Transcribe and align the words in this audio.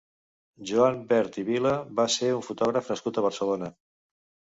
Joan 0.69 0.95
Bert 1.11 1.37
i 1.41 1.43
Vila 1.49 1.73
va 1.99 2.05
ser 2.13 2.31
un 2.37 2.41
fotògraf 2.47 2.89
nascut 2.95 3.21
a 3.21 3.25
Barcelona. 3.27 3.71